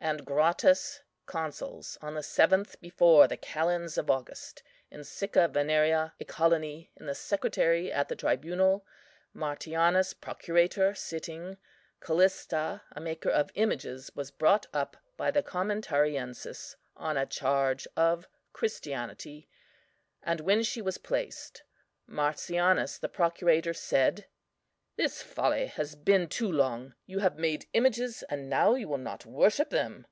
[0.00, 6.24] and Gratus, Consuls, on the seventh before the Calends of August, in Sicca Veneria, a
[6.24, 8.86] colony, in the Secretary at the Tribunal,
[9.34, 11.58] Martianus, procurator, sitting;
[11.98, 18.28] Callista, a maker of images, was brought up by the Commentariensis on a charge of
[18.52, 19.48] Christianity,
[20.22, 21.64] and when she was placed,
[22.06, 24.26] "MARTIANUS, the procurator, said:
[24.96, 29.24] This folly has been too long; you have made images, and now you will not
[29.24, 30.08] worship them.